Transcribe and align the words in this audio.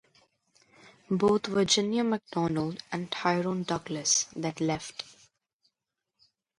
Both 1.11 1.45
Virginia 1.45 2.03
McDonald 2.03 2.81
and 2.91 3.11
Tyrone 3.11 3.61
Douglas 3.61 4.25
then 4.35 4.55
left. 4.59 5.03